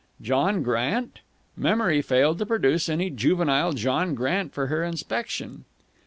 [0.19, 1.19] John Grant?
[1.55, 5.65] Memory failed to produce any juvenile John Grant for her inspection.